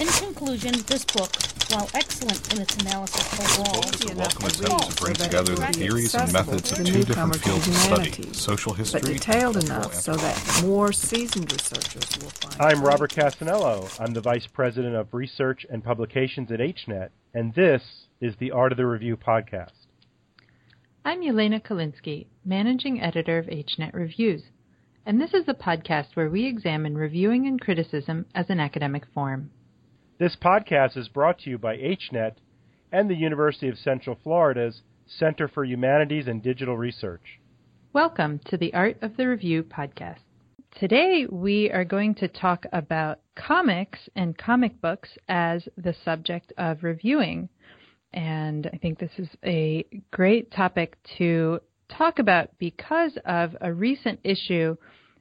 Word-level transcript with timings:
In 0.00 0.06
conclusion, 0.06 0.72
this 0.86 1.04
book, 1.04 1.30
while 1.68 1.86
excellent 1.92 2.54
in 2.54 2.62
its 2.62 2.74
analysis 2.76 3.38
overall, 3.38 3.82
book 3.82 3.94
is 3.94 4.10
a 4.10 4.14
welcome 4.14 4.46
attempt 4.46 4.96
to 4.96 5.02
bring 5.02 5.14
together 5.14 5.54
the 5.54 5.66
theories 5.74 6.14
and 6.14 6.32
methods 6.32 6.72
of 6.72 6.86
two 6.86 7.04
different 7.04 7.36
fields 7.36 7.68
of 7.68 7.74
study, 7.74 8.32
social 8.32 8.72
history 8.72 9.00
but 9.02 9.08
detailed 9.08 9.58
enough 9.58 9.92
so 9.92 10.16
that 10.16 10.62
more 10.64 10.90
seasoned 10.90 11.52
researchers 11.52 12.16
will 12.22 12.30
find. 12.30 12.62
I'm 12.62 12.82
Robert 12.82 13.12
Cassanello. 13.12 13.90
I'm 14.00 14.14
the 14.14 14.22
Vice 14.22 14.46
President 14.46 14.96
of 14.96 15.12
Research 15.12 15.66
and 15.68 15.84
Publications 15.84 16.50
at 16.50 16.60
HNET, 16.60 17.10
and 17.34 17.52
this 17.52 17.82
is 18.22 18.34
the 18.38 18.52
Art 18.52 18.72
of 18.72 18.78
the 18.78 18.86
Review 18.86 19.18
podcast. 19.18 19.84
I'm 21.04 21.20
Yelena 21.20 21.62
Kalinsky, 21.62 22.28
Managing 22.42 23.02
Editor 23.02 23.36
of 23.36 23.48
HNET 23.48 23.92
Reviews, 23.92 24.44
and 25.04 25.20
this 25.20 25.34
is 25.34 25.44
a 25.46 25.52
podcast 25.52 26.14
where 26.14 26.30
we 26.30 26.46
examine 26.46 26.96
reviewing 26.96 27.46
and 27.46 27.60
criticism 27.60 28.24
as 28.34 28.48
an 28.48 28.60
academic 28.60 29.04
form. 29.12 29.50
This 30.20 30.36
podcast 30.36 30.98
is 30.98 31.08
brought 31.08 31.38
to 31.38 31.50
you 31.50 31.56
by 31.56 31.78
HNET 31.78 32.32
and 32.92 33.08
the 33.08 33.14
University 33.14 33.70
of 33.70 33.78
Central 33.78 34.18
Florida's 34.22 34.82
Center 35.06 35.48
for 35.48 35.64
Humanities 35.64 36.26
and 36.26 36.42
Digital 36.42 36.76
Research. 36.76 37.40
Welcome 37.94 38.38
to 38.44 38.58
the 38.58 38.74
Art 38.74 38.98
of 39.00 39.16
the 39.16 39.26
Review 39.26 39.62
podcast. 39.62 40.18
Today 40.78 41.24
we 41.30 41.70
are 41.70 41.86
going 41.86 42.14
to 42.16 42.28
talk 42.28 42.66
about 42.70 43.20
comics 43.34 44.10
and 44.14 44.36
comic 44.36 44.78
books 44.82 45.08
as 45.26 45.66
the 45.78 45.94
subject 46.04 46.52
of 46.58 46.84
reviewing. 46.84 47.48
And 48.12 48.68
I 48.74 48.76
think 48.76 48.98
this 48.98 49.16
is 49.16 49.30
a 49.42 49.86
great 50.10 50.50
topic 50.50 50.98
to 51.16 51.60
talk 51.88 52.18
about 52.18 52.50
because 52.58 53.16
of 53.24 53.56
a 53.62 53.72
recent 53.72 54.20
issue 54.22 54.76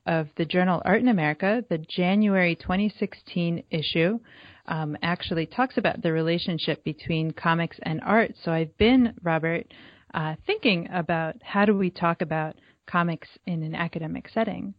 of 0.05 0.27
the 0.38 0.45
journal 0.45 0.81
Art 0.85 1.02
in 1.02 1.08
America, 1.08 1.63
the 1.70 1.77
January 1.77 2.55
2016 2.55 3.63
issue. 3.71 4.20
Um, 4.67 4.95
actually 5.02 5.48
talks 5.48 5.77
about 5.77 6.03
the 6.03 6.12
relationship 6.12 6.84
between 6.84 7.31
comics 7.31 7.77
and 7.81 7.99
art. 8.02 8.35
So 8.43 8.51
I've 8.51 8.77
been, 8.77 9.15
Robert, 9.23 9.65
uh, 10.13 10.35
thinking 10.46 10.88
about 10.93 11.38
how 11.41 11.65
do 11.65 11.76
we 11.76 11.90
talk 11.90 12.21
about 12.21 12.55
comics 12.85 13.27
in 13.48 13.63
an 13.63 13.73
academic 13.73 14.29
setting. 14.29 14.76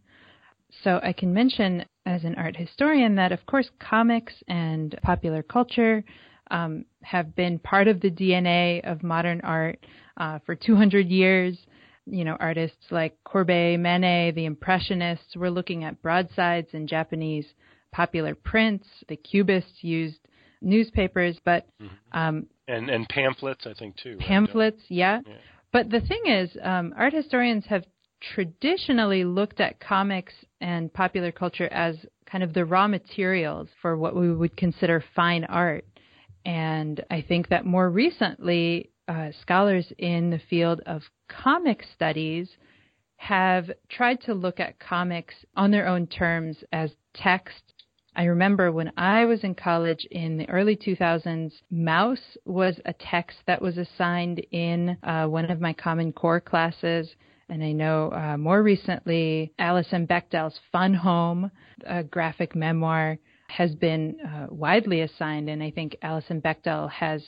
So 0.83 0.99
I 1.03 1.13
can 1.13 1.33
mention 1.33 1.85
as 2.05 2.23
an 2.23 2.35
art 2.35 2.55
historian 2.55 3.15
that, 3.15 3.31
of 3.31 3.45
course, 3.45 3.69
comics 3.79 4.33
and 4.47 4.97
popular 5.03 5.43
culture 5.43 6.03
um, 6.49 6.85
have 7.03 7.35
been 7.35 7.59
part 7.59 7.87
of 7.87 8.01
the 8.01 8.11
DNA 8.11 8.81
of 8.89 9.03
modern 9.03 9.41
art 9.41 9.85
uh, 10.17 10.39
for 10.45 10.55
200 10.55 11.07
years. 11.07 11.57
You 12.05 12.25
know, 12.25 12.35
artists 12.39 12.85
like 12.89 13.15
Courbet, 13.23 13.79
Manet, 13.79 14.31
the 14.31 14.45
Impressionists 14.45 15.35
were 15.35 15.51
looking 15.51 15.83
at 15.83 16.01
broadsides 16.01 16.69
in 16.73 16.87
Japanese 16.87 17.45
popular 17.91 18.35
prints. 18.35 18.87
The 19.07 19.15
Cubists 19.17 19.83
used 19.83 20.19
newspapers, 20.61 21.37
but 21.45 21.67
Mm-hmm. 21.81 22.17
um, 22.17 22.47
and 22.67 22.89
and 22.89 23.07
pamphlets, 23.09 23.65
I 23.67 23.73
think 23.73 23.97
too. 23.97 24.11
right? 24.11 24.19
pamphlets, 24.19 24.81
yeah. 24.87 25.21
Yeah. 25.27 25.33
But 25.73 25.89
the 25.89 26.01
thing 26.01 26.23
is, 26.27 26.57
um, 26.61 26.93
art 26.97 27.13
historians 27.13 27.65
have 27.67 27.85
traditionally 28.33 29.23
looked 29.23 29.59
at 29.59 29.79
comics 29.79 30.33
and 30.59 30.93
popular 30.93 31.31
culture 31.31 31.67
as 31.71 31.95
kind 32.29 32.43
of 32.43 32.53
the 32.53 32.65
raw 32.65 32.87
materials 32.87 33.67
for 33.81 33.97
what 33.97 34.15
we 34.15 34.33
would 34.33 34.55
consider 34.55 35.03
fine 35.15 35.43
art. 35.45 35.85
And 36.45 37.03
I 37.09 37.21
think 37.27 37.49
that 37.49 37.65
more 37.65 37.89
recently, 37.89 38.91
uh, 39.07 39.29
scholars 39.41 39.91
in 39.97 40.29
the 40.29 40.39
field 40.49 40.81
of 40.85 41.01
comic 41.43 41.83
studies 41.95 42.49
have 43.17 43.69
tried 43.89 44.19
to 44.21 44.33
look 44.33 44.59
at 44.59 44.79
comics 44.79 45.35
on 45.55 45.71
their 45.71 45.87
own 45.87 46.07
terms 46.07 46.57
as 46.71 46.91
text. 47.13 47.73
I 48.15 48.23
remember 48.25 48.71
when 48.71 48.91
I 48.97 49.25
was 49.25 49.43
in 49.43 49.55
college 49.55 50.05
in 50.11 50.37
the 50.37 50.49
early 50.49 50.75
2000s, 50.75 51.53
Maus 51.71 52.19
was 52.45 52.79
a 52.85 52.93
text 52.93 53.37
that 53.47 53.61
was 53.61 53.77
assigned 53.77 54.45
in 54.51 54.97
uh, 55.03 55.27
one 55.27 55.49
of 55.49 55.61
my 55.61 55.71
Common 55.73 56.11
Core 56.11 56.41
classes. 56.41 57.09
And 57.47 57.63
I 57.63 57.71
know 57.71 58.11
uh, 58.11 58.37
more 58.37 58.63
recently, 58.63 59.53
Alison 59.59 60.07
Bechdel's 60.07 60.59
Fun 60.71 60.93
Home, 60.93 61.51
a 61.85 62.03
graphic 62.03 62.55
memoir, 62.55 63.17
has 63.47 63.75
been 63.75 64.17
uh, 64.21 64.47
widely 64.49 65.01
assigned. 65.01 65.49
And 65.49 65.61
I 65.61 65.71
think 65.71 65.95
Alison 66.01 66.41
Bechdel 66.41 66.89
has 66.89 67.23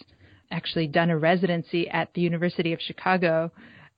actually 0.51 0.87
done 0.87 1.09
a 1.09 1.17
residency 1.17 1.89
at 1.89 2.13
the 2.13 2.21
University 2.21 2.73
of 2.73 2.81
Chicago. 2.81 3.51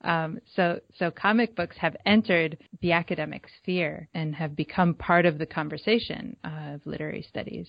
Um, 0.05 0.39
so, 0.55 0.79
so 0.97 1.11
comic 1.11 1.55
books 1.55 1.75
have 1.79 1.95
entered 2.05 2.57
the 2.81 2.91
academic 2.91 3.47
sphere 3.61 4.07
and 4.13 4.35
have 4.35 4.55
become 4.55 4.93
part 4.93 5.25
of 5.25 5.39
the 5.39 5.45
conversation 5.47 6.37
of 6.43 6.81
literary 6.85 7.25
studies. 7.27 7.67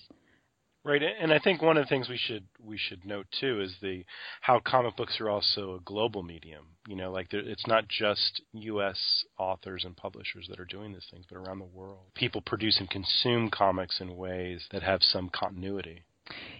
Right, 0.85 1.01
and 1.03 1.33
I 1.33 1.39
think 1.39 1.61
one 1.61 1.75
of 1.75 1.83
the 1.83 1.89
things 1.89 2.07
we 2.07 2.15
should 2.17 2.45
we 2.63 2.77
should 2.77 3.05
note 3.05 3.25
too 3.41 3.59
is 3.59 3.75
the 3.81 4.05
how 4.39 4.61
comic 4.61 4.95
books 4.95 5.19
are 5.19 5.29
also 5.29 5.75
a 5.75 5.81
global 5.81 6.23
medium. 6.23 6.63
You 6.87 6.95
know, 6.95 7.11
like 7.11 7.27
it's 7.33 7.67
not 7.67 7.89
just 7.89 8.41
U.S. 8.53 8.97
authors 9.37 9.83
and 9.83 9.97
publishers 9.97 10.47
that 10.49 10.61
are 10.61 10.65
doing 10.65 10.93
these 10.93 11.05
things, 11.11 11.25
but 11.29 11.39
around 11.39 11.59
the 11.59 11.65
world, 11.65 12.05
people 12.15 12.39
produce 12.39 12.79
and 12.79 12.89
consume 12.89 13.49
comics 13.49 13.99
in 13.99 14.15
ways 14.15 14.65
that 14.71 14.81
have 14.81 15.01
some 15.03 15.29
continuity. 15.29 16.05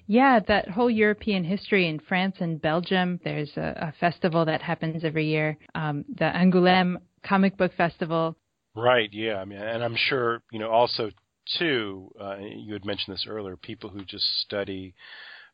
Yeah, 0.07 0.39
that 0.47 0.69
whole 0.69 0.89
European 0.89 1.43
history 1.43 1.87
in 1.87 1.99
France 1.99 2.37
and 2.39 2.61
Belgium. 2.61 3.19
There's 3.23 3.51
a, 3.57 3.89
a 3.89 3.93
festival 3.99 4.45
that 4.45 4.61
happens 4.61 5.03
every 5.03 5.27
year, 5.27 5.57
um, 5.75 6.05
the 6.17 6.25
Angoulême 6.25 6.97
Comic 7.23 7.57
Book 7.57 7.73
Festival. 7.75 8.37
Right. 8.75 9.09
Yeah. 9.11 9.35
I 9.35 9.45
mean, 9.45 9.59
and 9.59 9.83
I'm 9.83 9.97
sure 9.97 10.41
you 10.51 10.59
know 10.59 10.69
also 10.69 11.11
too. 11.57 12.11
Uh, 12.19 12.37
you 12.37 12.73
had 12.73 12.85
mentioned 12.85 13.15
this 13.15 13.25
earlier. 13.27 13.57
People 13.57 13.89
who 13.89 14.03
just 14.05 14.25
study 14.41 14.93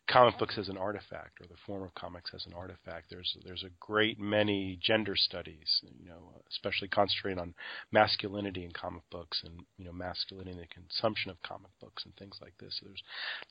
comic 0.07 0.37
books 0.37 0.57
as 0.57 0.69
an 0.69 0.77
artifact 0.77 1.39
or 1.39 1.47
the 1.47 1.55
form 1.65 1.83
of 1.83 1.95
comics 1.95 2.31
as 2.33 2.45
an 2.45 2.53
artifact. 2.53 3.09
There's 3.09 3.37
there's 3.45 3.63
a 3.63 3.71
great 3.79 4.19
many 4.19 4.77
gender 4.81 5.15
studies, 5.15 5.81
you 5.99 6.09
know, 6.09 6.41
especially 6.49 6.89
concentrating 6.89 7.39
on 7.39 7.53
masculinity 7.91 8.65
in 8.65 8.71
comic 8.71 9.03
books 9.09 9.41
and 9.45 9.61
you 9.77 9.85
know 9.85 9.93
masculinity 9.93 10.51
in 10.51 10.57
the 10.57 10.67
consumption 10.67 11.31
of 11.31 11.41
comic 11.41 11.71
books 11.79 12.03
and 12.05 12.15
things 12.15 12.37
like 12.41 12.53
this. 12.59 12.77
So 12.79 12.87
there's 12.87 13.03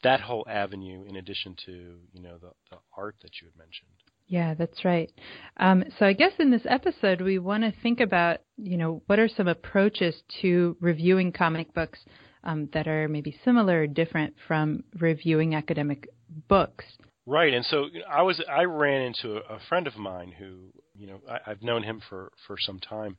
that 0.02 0.20
whole 0.20 0.46
avenue 0.48 1.04
in 1.08 1.16
addition 1.16 1.56
to 1.66 1.98
you 2.12 2.22
know 2.22 2.38
the, 2.38 2.50
the 2.70 2.78
art 2.96 3.16
that 3.22 3.40
you 3.40 3.48
had 3.48 3.56
mentioned. 3.56 3.90
Yeah, 4.28 4.54
that's 4.54 4.84
right. 4.84 5.10
Um, 5.58 5.84
so 5.98 6.06
I 6.06 6.14
guess 6.14 6.32
in 6.38 6.50
this 6.50 6.66
episode 6.66 7.20
we 7.20 7.38
want 7.38 7.64
to 7.64 7.80
think 7.82 8.00
about, 8.00 8.38
you 8.56 8.78
know, 8.78 9.02
what 9.06 9.18
are 9.18 9.28
some 9.28 9.48
approaches 9.48 10.14
to 10.40 10.74
reviewing 10.80 11.32
comic 11.32 11.74
books 11.74 11.98
um, 12.44 12.68
that 12.72 12.88
are 12.88 13.08
maybe 13.08 13.38
similar 13.44 13.82
or 13.82 13.86
different 13.86 14.34
from 14.48 14.84
reviewing 14.98 15.54
academic 15.54 16.08
books. 16.48 16.84
Right, 17.24 17.54
and 17.54 17.64
so 17.64 17.86
I 18.10 18.22
was 18.22 18.42
I 18.50 18.64
ran 18.64 19.02
into 19.02 19.36
a, 19.36 19.54
a 19.54 19.60
friend 19.68 19.86
of 19.86 19.96
mine 19.96 20.32
who 20.36 20.72
you 20.96 21.06
know 21.06 21.20
I, 21.30 21.52
I've 21.52 21.62
known 21.62 21.84
him 21.84 22.02
for 22.08 22.32
for 22.48 22.56
some 22.58 22.80
time, 22.80 23.16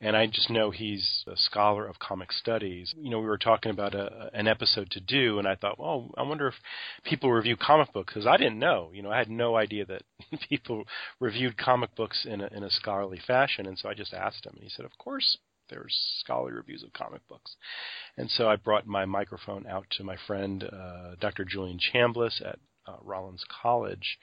and 0.00 0.16
I 0.16 0.26
just 0.26 0.50
know 0.50 0.72
he's 0.72 1.22
a 1.28 1.36
scholar 1.36 1.86
of 1.86 2.00
comic 2.00 2.32
studies. 2.32 2.92
You 2.96 3.10
know, 3.10 3.20
we 3.20 3.26
were 3.26 3.38
talking 3.38 3.70
about 3.70 3.94
a, 3.94 4.28
an 4.34 4.48
episode 4.48 4.90
to 4.90 5.00
do, 5.00 5.38
and 5.38 5.46
I 5.46 5.54
thought, 5.54 5.78
well, 5.78 6.10
I 6.18 6.22
wonder 6.22 6.48
if 6.48 6.54
people 7.04 7.30
review 7.30 7.56
comic 7.56 7.92
books 7.92 8.12
because 8.12 8.26
I 8.26 8.36
didn't 8.38 8.58
know. 8.58 8.90
You 8.92 9.02
know, 9.02 9.12
I 9.12 9.18
had 9.18 9.30
no 9.30 9.54
idea 9.54 9.86
that 9.86 10.02
people 10.48 10.82
reviewed 11.20 11.56
comic 11.56 11.94
books 11.94 12.26
in 12.28 12.40
a, 12.40 12.48
in 12.48 12.64
a 12.64 12.70
scholarly 12.70 13.20
fashion, 13.24 13.66
and 13.66 13.78
so 13.78 13.88
I 13.88 13.94
just 13.94 14.12
asked 14.12 14.46
him, 14.46 14.54
and 14.54 14.64
he 14.64 14.68
said, 14.68 14.84
of 14.84 14.98
course. 14.98 15.38
There's 15.68 15.94
scholarly 16.20 16.52
reviews 16.52 16.82
of 16.82 16.92
comic 16.92 17.26
books, 17.28 17.56
and 18.16 18.30
so 18.30 18.48
I 18.48 18.56
brought 18.56 18.86
my 18.86 19.04
microphone 19.04 19.66
out 19.66 19.86
to 19.92 20.04
my 20.04 20.16
friend 20.26 20.64
uh, 20.64 21.14
Dr. 21.20 21.44
Julian 21.44 21.78
Chambliss 21.78 22.40
at 22.44 22.58
uh, 22.86 22.96
Rollins 23.02 23.44
College, 23.62 24.18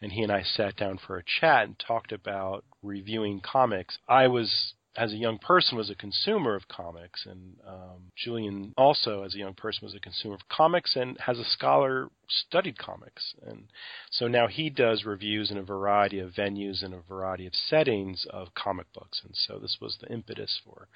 and 0.00 0.12
he 0.12 0.22
and 0.22 0.32
I 0.32 0.42
sat 0.42 0.76
down 0.76 0.98
for 0.98 1.18
a 1.18 1.24
chat 1.40 1.64
and 1.64 1.78
talked 1.78 2.12
about 2.12 2.64
reviewing 2.82 3.40
comics. 3.40 3.98
I 4.08 4.28
was 4.28 4.74
as 4.96 5.12
a 5.12 5.16
young 5.16 5.38
person 5.38 5.76
was 5.76 5.90
a 5.90 5.94
consumer 5.94 6.54
of 6.54 6.68
comics 6.68 7.26
and 7.26 7.56
um, 7.66 8.10
Julian 8.16 8.72
also 8.76 9.22
as 9.22 9.34
a 9.34 9.38
young 9.38 9.54
person 9.54 9.80
was 9.84 9.94
a 9.94 10.00
consumer 10.00 10.34
of 10.34 10.48
comics 10.48 10.96
and 10.96 11.18
as 11.26 11.38
a 11.38 11.44
scholar 11.44 12.08
studied 12.28 12.78
comics 12.78 13.34
and 13.46 13.64
so 14.10 14.26
now 14.26 14.46
he 14.46 14.70
does 14.70 15.04
reviews 15.04 15.50
in 15.50 15.58
a 15.58 15.62
variety 15.62 16.18
of 16.18 16.32
venues 16.32 16.82
and 16.82 16.94
a 16.94 17.00
variety 17.08 17.46
of 17.46 17.54
settings 17.54 18.26
of 18.30 18.54
comic 18.54 18.86
books 18.92 19.20
and 19.24 19.34
so 19.34 19.58
this 19.58 19.78
was 19.80 19.98
the 20.00 20.12
impetus 20.12 20.60
for 20.64 20.88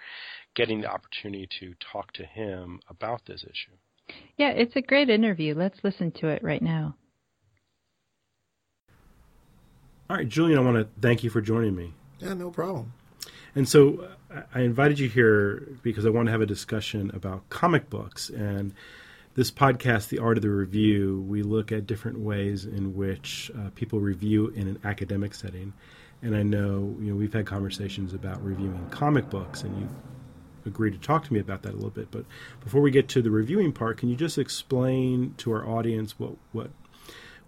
getting 0.55 0.81
the 0.81 0.91
opportunity 0.91 1.49
to 1.61 1.75
talk 1.93 2.13
to 2.13 2.25
him 2.25 2.81
about 2.89 3.21
this 3.27 3.45
issue 3.45 3.77
Yeah, 4.37 4.51
it's 4.51 4.75
a 4.77 4.83
great 4.83 5.11
interview. 5.11 5.55
Let's 5.55 5.79
listen 5.85 6.11
to 6.21 6.29
it 6.29 6.43
right 6.43 6.63
now. 6.63 6.97
All 10.09 10.17
right, 10.17 10.29
Julian, 10.29 10.59
I 10.59 10.63
want 10.63 10.77
to 10.77 10.89
thank 11.01 11.23
you 11.23 11.31
for 11.31 11.41
joining 11.41 11.77
me. 11.77 11.95
Yeah, 12.19 12.35
no 12.35 12.51
problem. 12.51 12.93
And 13.55 13.69
so 13.69 14.09
uh, 14.33 14.43
I 14.55 14.61
invited 14.61 14.99
you 14.99 15.09
here 15.09 15.69
because 15.83 16.07
I 16.07 16.11
want 16.11 16.27
to 16.27 16.33
have 16.33 16.41
a 16.41 16.47
discussion 16.47 17.11
about 17.15 17.49
comic 17.51 17.91
books. 17.91 18.31
And 18.31 18.75
this 19.35 19.51
podcast, 19.51 20.09
The 20.09 20.19
Art 20.19 20.39
of 20.39 20.43
the 20.43 20.51
Review, 20.51 21.25
we 21.29 21.43
look 21.43 21.73
at 21.73 21.87
different 21.87 22.19
ways 22.19 22.65
in 22.65 22.95
which 22.97 23.51
uh, 23.57 23.71
people 23.75 24.01
review 24.01 24.49
in 24.49 24.69
an 24.69 24.79
academic 24.85 25.35
setting. 25.35 25.73
And 26.23 26.37
I 26.37 26.43
know, 26.43 26.97
you 27.01 27.11
know, 27.11 27.17
we've 27.17 27.33
had 27.33 27.47
conversations 27.47 28.13
about 28.13 28.45
reviewing 28.45 28.87
comic 28.91 29.31
books, 29.31 29.63
and 29.63 29.77
you 29.79 29.89
agree 30.67 30.91
to 30.91 30.99
talk 30.99 31.25
to 31.25 31.33
me 31.33 31.41
about 31.41 31.63
that 31.63 31.73
a 31.73 31.77
little 31.77 31.91
bit. 31.91 32.11
But 32.11 32.27
before 32.63 32.83
we 32.83 32.91
get 32.91 33.09
to 33.11 33.23
the 33.23 33.31
reviewing 33.31 33.73
part, 33.73 33.97
can 33.97 34.09
you 34.09 34.17
just 34.17 34.37
explain 34.37 35.35
to 35.39 35.53
our 35.53 35.67
audience 35.67 36.19
what 36.19 36.33
what 36.53 36.71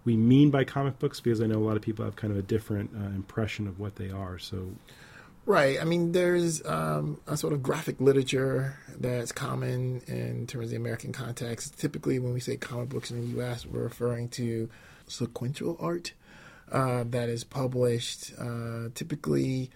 we 0.05 0.17
mean 0.17 0.49
by 0.49 0.63
comic 0.63 0.97
books? 0.99 1.19
Because 1.19 1.39
I 1.39 1.45
know 1.45 1.59
a 1.59 1.65
lot 1.65 1.75
of 1.75 1.83
people 1.83 2.03
have 2.03 2.15
kind 2.15 2.33
of 2.33 2.39
a 2.39 2.41
different 2.41 2.91
uh, 2.95 3.05
impression 3.07 3.67
of 3.67 3.79
what 3.79 3.95
they 3.97 4.09
are. 4.09 4.39
So. 4.39 4.71
Right. 5.45 5.81
I 5.81 5.83
mean, 5.83 6.13
there's 6.13 6.65
um, 6.65 7.19
a 7.27 7.35
sort 7.35 7.51
of 7.51 7.61
graphic 7.61 7.99
literature 7.99 8.77
that's 8.97 9.33
common 9.33 10.01
in 10.07 10.47
terms 10.47 10.65
of 10.65 10.69
the 10.69 10.77
American 10.77 11.11
context. 11.11 11.77
Typically, 11.77 12.17
when 12.17 12.33
we 12.33 12.39
say 12.39 12.55
comic 12.55 12.87
books 12.89 13.11
in 13.11 13.19
the 13.19 13.27
U.S., 13.37 13.65
we're 13.65 13.83
referring 13.83 14.29
to 14.29 14.69
sequential 15.07 15.75
art 15.81 16.13
uh, 16.71 17.03
that 17.09 17.27
is 17.27 17.43
published. 17.43 18.31
Uh, 18.39 18.87
typically, 18.95 19.69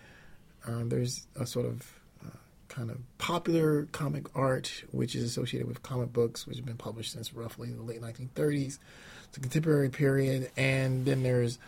uh, 0.65 0.83
there's 0.85 1.27
a 1.37 1.45
sort 1.45 1.65
of 1.65 1.99
uh, 2.25 2.37
kind 2.69 2.89
of 2.89 2.97
popular 3.17 3.89
comic 3.91 4.25
art 4.35 4.85
which 4.91 5.15
is 5.15 5.23
associated 5.23 5.67
with 5.67 5.83
comic 5.83 6.13
books, 6.13 6.47
which 6.47 6.55
have 6.55 6.65
been 6.65 6.77
published 6.77 7.11
since 7.11 7.33
roughly 7.33 7.71
the 7.71 7.83
late 7.83 8.01
1930s. 8.01 8.79
It's 9.27 9.37
a 9.37 9.39
contemporary 9.41 9.89
period, 9.89 10.49
and 10.55 11.05
then 11.05 11.23
there's 11.23 11.59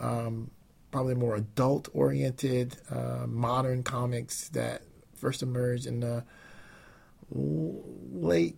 um, 0.00 0.50
probably 0.94 1.16
more 1.16 1.34
adult 1.34 1.88
oriented 1.92 2.76
uh, 2.88 3.26
modern 3.26 3.82
comix 3.82 4.48
that 4.52 4.80
first 5.16 5.42
emerged 5.42 5.86
in 5.86 5.98
the 5.98 6.22
late 7.32 8.56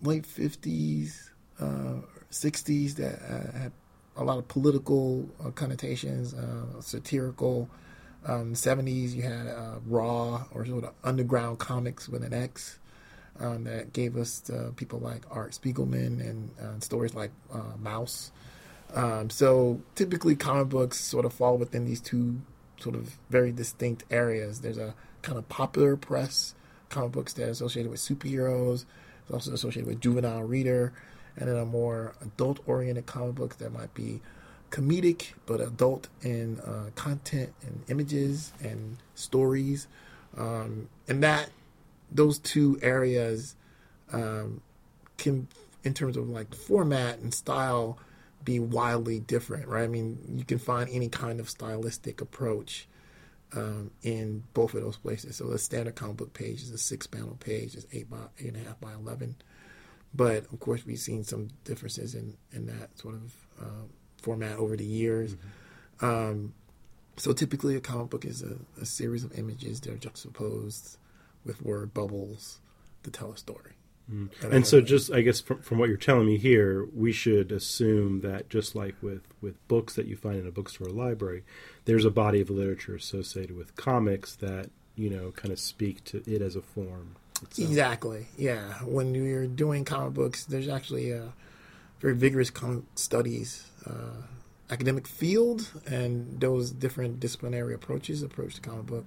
late 0.00 0.22
50s, 0.22 1.28
uh, 1.60 2.00
60s 2.30 2.94
that 2.94 3.20
uh, 3.20 3.58
had 3.58 3.72
a 4.16 4.24
lot 4.24 4.38
of 4.38 4.48
political 4.48 5.28
uh, 5.44 5.50
connotations, 5.50 6.32
uh, 6.32 6.80
satirical. 6.80 7.68
Um, 8.24 8.54
70s, 8.54 9.12
you 9.14 9.20
had 9.20 9.46
uh, 9.46 9.74
raw 9.84 10.42
or 10.54 10.64
sort 10.64 10.84
of 10.84 10.94
underground 11.04 11.58
comics 11.58 12.08
with 12.08 12.24
an 12.24 12.32
X. 12.32 12.78
Um, 13.38 13.64
that 13.64 13.92
gave 13.92 14.16
us 14.16 14.50
people 14.76 15.00
like 15.00 15.22
Art 15.30 15.50
Spiegelman 15.50 16.50
and 16.58 16.82
stories 16.82 17.14
like 17.14 17.32
Maus. 17.82 18.30
Um, 18.94 19.28
so 19.28 19.80
typically, 19.94 20.36
comic 20.36 20.68
books 20.68 21.00
sort 21.00 21.24
of 21.24 21.32
fall 21.32 21.58
within 21.58 21.84
these 21.84 22.00
two 22.00 22.40
sort 22.78 22.94
of 22.94 23.18
very 23.28 23.52
distinct 23.52 24.04
areas. 24.10 24.60
There's 24.60 24.78
a 24.78 24.94
kind 25.22 25.36
of 25.36 25.48
popular 25.48 25.96
press 25.96 26.54
comic 26.90 27.12
books 27.12 27.32
that 27.34 27.48
are 27.48 27.50
associated 27.50 27.90
with 27.90 28.00
superheroes. 28.00 28.84
It's 29.22 29.32
also 29.32 29.52
associated 29.52 29.88
with 29.88 30.00
juvenile 30.00 30.42
reader, 30.42 30.92
and 31.36 31.48
then 31.48 31.56
a 31.56 31.64
more 31.64 32.14
adult-oriented 32.20 33.06
comic 33.06 33.34
book 33.34 33.58
that 33.58 33.72
might 33.72 33.94
be 33.94 34.20
comedic 34.70 35.32
but 35.46 35.60
adult 35.60 36.08
in 36.22 36.60
uh, 36.60 36.90
content 36.94 37.52
and 37.62 37.82
images 37.88 38.52
and 38.62 38.98
stories. 39.14 39.88
Um, 40.36 40.88
and 41.08 41.22
that 41.22 41.50
those 42.10 42.38
two 42.38 42.78
areas 42.82 43.56
um, 44.12 44.60
can, 45.16 45.48
in 45.84 45.94
terms 45.94 46.16
of 46.16 46.28
like 46.28 46.54
format 46.54 47.18
and 47.18 47.32
style, 47.32 47.98
be 48.44 48.60
wildly 48.60 49.20
different, 49.20 49.68
right? 49.68 49.84
I 49.84 49.88
mean, 49.88 50.36
you 50.36 50.44
can 50.44 50.58
find 50.58 50.88
any 50.90 51.08
kind 51.08 51.40
of 51.40 51.48
stylistic 51.48 52.20
approach 52.20 52.86
um, 53.54 53.90
in 54.02 54.44
both 54.52 54.74
of 54.74 54.82
those 54.82 54.96
places. 54.96 55.36
So 55.36 55.44
the 55.46 55.58
standard 55.58 55.94
comic 55.94 56.16
book 56.16 56.32
page 56.32 56.62
is 56.62 56.70
a 56.70 56.78
six 56.78 57.06
panel 57.06 57.36
page, 57.40 57.74
it's 57.74 57.86
eight 57.92 58.10
by 58.10 58.18
eight 58.38 58.54
and 58.54 58.64
a 58.64 58.68
half 58.68 58.80
by 58.80 58.92
eleven. 58.92 59.36
But 60.12 60.44
of 60.52 60.60
course, 60.60 60.84
we've 60.86 60.98
seen 60.98 61.24
some 61.24 61.48
differences 61.64 62.14
in 62.14 62.36
in 62.52 62.66
that 62.66 62.98
sort 62.98 63.14
of 63.14 63.34
uh, 63.60 63.86
format 64.22 64.58
over 64.58 64.76
the 64.76 64.84
years. 64.84 65.34
Mm-hmm. 65.34 66.04
Um, 66.04 66.54
so 67.16 67.32
typically, 67.32 67.76
a 67.76 67.80
comic 67.80 68.10
book 68.10 68.24
is 68.24 68.42
a, 68.42 68.56
a, 68.80 68.84
series 68.84 69.22
of 69.22 69.38
images 69.38 69.80
that 69.80 69.92
are 69.92 69.96
juxtaposed 69.96 70.98
with 71.44 71.62
word 71.62 71.94
bubbles 71.94 72.58
to 73.04 73.10
tell 73.10 73.32
a 73.32 73.36
story. 73.36 73.72
Mm. 74.12 74.28
And 74.52 74.66
so, 74.66 74.80
just 74.80 75.10
I 75.12 75.22
guess 75.22 75.40
from, 75.40 75.60
from, 75.60 75.78
what 75.78 75.88
you're 75.88 75.96
telling 75.96 76.26
me 76.26 76.36
here, 76.36 76.86
we 76.94 77.10
should 77.10 77.50
assume 77.50 78.20
that 78.20 78.50
just 78.50 78.74
like 78.74 78.94
with 79.02 79.22
with 79.40 79.66
books 79.66 79.94
that 79.94 80.06
you 80.06 80.16
find 80.16 80.36
in 80.36 80.46
a 80.46 80.50
bookstore 80.50 80.88
or 80.88 80.90
library, 80.90 81.42
there's 81.86 82.04
a 82.04 82.10
body 82.10 82.40
of 82.40 82.50
literature 82.50 82.94
associated 82.94 83.56
with 83.56 83.76
comics 83.76 84.36
that 84.36 84.68
you 84.94 85.08
know 85.08 85.30
kind 85.30 85.52
of 85.52 85.58
speak 85.58 86.04
to 86.04 86.22
it 86.30 86.42
as 86.42 86.54
a 86.54 86.62
form. 86.62 87.16
Itself. 87.42 87.68
Exactly. 87.68 88.26
Yeah. 88.36 88.74
When 88.84 89.14
you're 89.14 89.46
doing 89.46 89.84
comic 89.84 90.14
books, 90.14 90.44
there's 90.44 90.68
actually 90.68 91.10
a 91.10 91.32
very 92.00 92.14
vigorous 92.14 92.48
comic 92.48 92.84
studies 92.94 93.66
uh, 93.86 94.22
academic 94.70 95.06
field, 95.06 95.70
and 95.86 96.40
those 96.40 96.70
different 96.70 97.20
disciplinary 97.20 97.74
approaches 97.74 98.22
approach 98.22 98.54
the 98.54 98.60
comic 98.60 98.86
book 98.86 99.04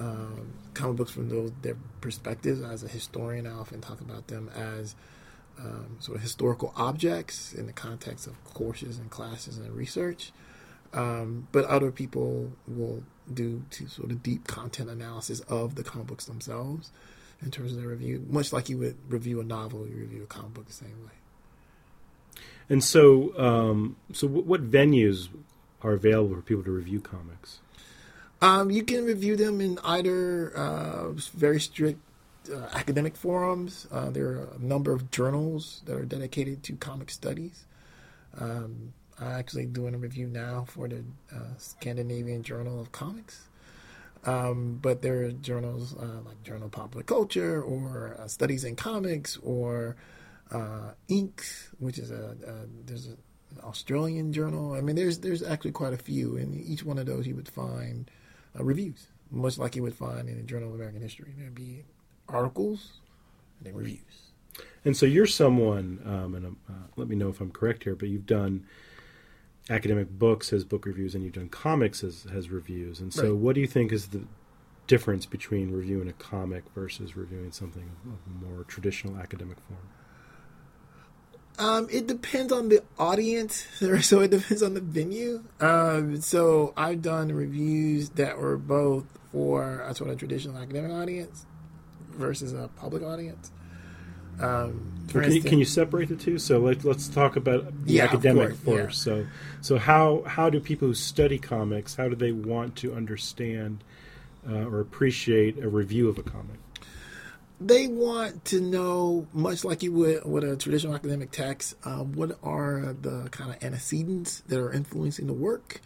um, 0.00 0.52
comic 0.74 0.96
books 0.96 1.10
from 1.10 1.28
those 1.28 1.52
their 1.62 1.76
perspectives. 2.00 2.62
As 2.62 2.82
a 2.82 2.88
historian, 2.88 3.46
I 3.46 3.52
often 3.52 3.80
talk 3.80 4.00
about 4.00 4.28
them 4.28 4.50
as 4.54 4.94
um, 5.58 5.96
sort 5.98 6.16
of 6.16 6.22
historical 6.22 6.72
objects 6.76 7.52
in 7.52 7.66
the 7.66 7.72
context 7.72 8.26
of 8.26 8.42
courses 8.44 8.98
and 8.98 9.10
classes 9.10 9.58
and 9.58 9.70
research. 9.74 10.32
Um, 10.92 11.48
but 11.52 11.64
other 11.66 11.90
people 11.90 12.52
will 12.66 13.02
do 13.32 13.64
to 13.70 13.88
sort 13.88 14.10
of 14.10 14.22
deep 14.22 14.46
content 14.46 14.88
analysis 14.88 15.40
of 15.40 15.74
the 15.74 15.82
comic 15.82 16.06
books 16.06 16.24
themselves 16.24 16.90
in 17.42 17.50
terms 17.50 17.72
of 17.72 17.78
their 17.78 17.88
review, 17.88 18.24
much 18.28 18.52
like 18.52 18.68
you 18.68 18.78
would 18.78 18.96
review 19.08 19.40
a 19.40 19.44
novel, 19.44 19.86
you 19.86 19.96
review 19.96 20.22
a 20.22 20.26
comic 20.26 20.54
book 20.54 20.66
the 20.66 20.72
same 20.72 21.04
way. 21.04 21.12
And 22.70 22.82
so, 22.82 23.38
um, 23.38 23.96
so 24.12 24.26
what 24.26 24.70
venues 24.70 25.28
are 25.82 25.92
available 25.92 26.36
for 26.36 26.42
people 26.42 26.64
to 26.64 26.70
review 26.70 27.00
comics? 27.00 27.60
Um, 28.40 28.70
you 28.70 28.84
can 28.84 29.04
review 29.04 29.36
them 29.36 29.60
in 29.60 29.78
either 29.82 30.56
uh, 30.56 31.10
very 31.34 31.60
strict 31.60 31.98
uh, 32.52 32.68
academic 32.72 33.16
forums. 33.16 33.86
Uh, 33.90 34.10
there 34.10 34.28
are 34.28 34.48
a 34.56 34.62
number 34.62 34.92
of 34.92 35.10
journals 35.10 35.82
that 35.86 35.96
are 35.96 36.04
dedicated 36.04 36.62
to 36.64 36.76
comic 36.76 37.10
studies. 37.10 37.66
Um, 38.38 38.92
I'm 39.20 39.32
actually 39.32 39.66
doing 39.66 39.94
a 39.94 39.98
review 39.98 40.28
now 40.28 40.66
for 40.68 40.86
the 40.86 41.02
uh, 41.34 41.38
Scandinavian 41.58 42.44
Journal 42.44 42.80
of 42.80 42.92
Comics. 42.92 43.48
Um, 44.24 44.78
but 44.80 45.02
there 45.02 45.24
are 45.24 45.32
journals 45.32 45.96
uh, 45.96 46.20
like 46.24 46.42
Journal 46.44 46.66
of 46.66 46.72
Popular 46.72 47.02
Culture 47.02 47.60
or 47.62 48.16
uh, 48.20 48.28
Studies 48.28 48.62
in 48.62 48.76
Comics 48.76 49.36
or 49.42 49.96
Ink, 51.08 51.44
which 51.78 51.98
is 51.98 52.10
a, 52.12 52.36
a 52.46 52.86
there's 52.86 53.06
an 53.06 53.18
Australian 53.64 54.32
journal. 54.32 54.74
I 54.74 54.80
mean, 54.80 54.94
there's 54.94 55.18
there's 55.18 55.42
actually 55.42 55.72
quite 55.72 55.92
a 55.92 55.98
few, 55.98 56.36
and 56.36 56.54
each 56.54 56.84
one 56.84 56.98
of 56.98 57.06
those 57.06 57.26
you 57.26 57.34
would 57.34 57.48
find 57.48 58.08
uh, 58.58 58.62
reviews, 58.62 59.08
much 59.30 59.58
like 59.58 59.76
you 59.76 59.82
would 59.82 59.94
find 59.94 60.28
in 60.28 60.36
the 60.36 60.42
Journal 60.42 60.68
of 60.68 60.74
American 60.74 61.00
History. 61.00 61.34
There'd 61.36 61.54
be 61.54 61.84
articles 62.28 62.92
and 63.58 63.66
then 63.66 63.74
reviews. 63.74 64.32
And 64.84 64.96
so 64.96 65.06
you're 65.06 65.26
someone, 65.26 66.00
um, 66.04 66.34
and 66.34 66.56
uh, 66.68 66.72
let 66.96 67.08
me 67.08 67.16
know 67.16 67.28
if 67.28 67.40
I'm 67.40 67.50
correct 67.50 67.84
here, 67.84 67.94
but 67.94 68.08
you've 68.08 68.26
done 68.26 68.66
academic 69.70 70.08
books 70.10 70.52
as 70.52 70.64
book 70.64 70.86
reviews 70.86 71.14
and 71.14 71.24
you've 71.24 71.34
done 71.34 71.48
comics 71.48 72.02
as, 72.02 72.26
as 72.32 72.48
reviews. 72.48 73.00
And 73.00 73.12
so, 73.12 73.24
right. 73.24 73.34
what 73.34 73.54
do 73.54 73.60
you 73.60 73.66
think 73.66 73.92
is 73.92 74.08
the 74.08 74.22
difference 74.86 75.26
between 75.26 75.70
reviewing 75.70 76.08
a 76.08 76.12
comic 76.14 76.64
versus 76.74 77.16
reviewing 77.16 77.52
something 77.52 77.90
of 78.06 78.18
a 78.26 78.44
more 78.44 78.64
traditional 78.64 79.18
academic 79.18 79.58
form? 79.60 79.80
Um, 81.58 81.88
it 81.90 82.06
depends 82.06 82.52
on 82.52 82.68
the 82.68 82.82
audience, 82.98 83.66
so 84.02 84.20
it 84.20 84.30
depends 84.30 84.62
on 84.62 84.74
the 84.74 84.80
venue. 84.80 85.42
Um, 85.60 86.20
so 86.20 86.72
I've 86.76 87.02
done 87.02 87.32
reviews 87.32 88.10
that 88.10 88.38
were 88.38 88.56
both 88.56 89.04
for 89.32 89.80
a 89.80 89.94
sort 89.94 90.10
of 90.10 90.18
traditional 90.18 90.56
academic 90.56 90.92
audience 90.92 91.46
versus 92.10 92.52
a 92.52 92.68
public 92.76 93.02
audience. 93.02 93.50
Um, 94.40 95.06
can, 95.08 95.24
instance, 95.24 95.34
you, 95.34 95.42
can, 95.42 95.58
you, 95.58 95.64
separate 95.64 96.08
the 96.08 96.16
two? 96.16 96.38
So 96.38 96.60
let, 96.60 96.84
us 96.86 97.08
talk 97.08 97.34
about 97.34 97.86
the 97.86 97.94
yeah, 97.94 98.04
academic 98.04 98.50
course, 98.64 99.04
first. 99.04 99.06
Yeah. 99.06 99.14
So, 99.14 99.26
so 99.60 99.78
how 99.78 100.22
how 100.26 100.48
do 100.48 100.60
people 100.60 100.88
who 100.88 100.94
study 100.94 101.38
comics 101.38 101.96
how 101.96 102.08
do 102.08 102.14
they 102.14 102.30
want 102.30 102.76
to 102.76 102.94
understand 102.94 103.82
uh, 104.48 104.66
or 104.66 104.78
appreciate 104.78 105.58
a 105.58 105.68
review 105.68 106.08
of 106.08 106.18
a 106.18 106.22
comic? 106.22 106.58
They 107.60 107.88
want 107.88 108.44
to 108.46 108.60
know, 108.60 109.26
much 109.32 109.64
like 109.64 109.82
you 109.82 109.92
would 109.92 110.24
with 110.24 110.44
a 110.44 110.56
traditional 110.56 110.94
academic 110.94 111.30
text, 111.32 111.74
uh, 111.84 111.98
what 112.04 112.38
are 112.42 112.94
the 113.00 113.28
kind 113.30 113.50
of 113.50 113.62
antecedents 113.62 114.40
that 114.46 114.58
are 114.58 114.72
influencing 114.72 115.26
the 115.26 115.32
work. 115.32 115.80